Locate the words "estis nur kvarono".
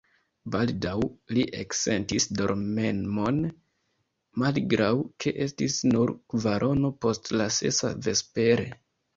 5.47-6.93